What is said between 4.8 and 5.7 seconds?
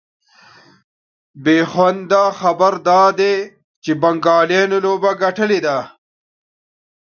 لوبه ګټلې